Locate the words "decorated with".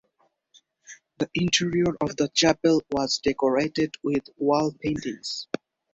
3.19-4.23